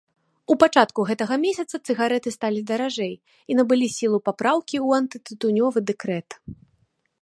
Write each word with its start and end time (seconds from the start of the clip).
У 0.53 0.55
пачатку 0.61 1.03
гэтага 1.09 1.37
месяца 1.43 1.75
цыгарэты 1.87 2.33
сталі 2.37 2.65
даражэй 2.73 3.13
і 3.19 3.51
набылі 3.61 3.87
сілу 3.99 4.19
папраўкі 4.31 4.77
ў 4.87 5.05
антытытунёвы 5.05 5.79
дэкрэт. 5.93 6.29